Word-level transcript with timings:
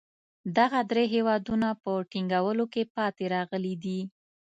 دغه 0.57 0.79
درې 0.91 1.05
هېوادونه 1.13 1.67
په 1.83 1.91
ټینګولو 2.11 2.65
کې 2.73 2.83
پاتې 2.95 3.23
راغلي 3.35 3.73
دي. 3.83 3.99